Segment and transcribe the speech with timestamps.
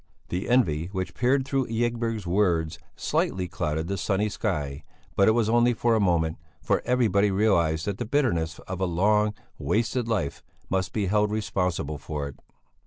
[0.29, 4.83] The envy which peered through Ygberg's words slightly clouded the sunny sky;
[5.15, 8.85] but it was only for a moment, for everybody realized that the bitterness of a
[8.85, 10.41] long, wasted life,
[10.71, 12.39] must be held responsible for it.